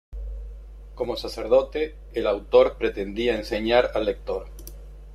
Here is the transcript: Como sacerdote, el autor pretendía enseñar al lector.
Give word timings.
Como 0.95 1.15
sacerdote, 1.15 1.95
el 2.13 2.25
autor 2.25 2.75
pretendía 2.75 3.35
enseñar 3.35 3.91
al 3.93 4.05
lector. 4.05 4.47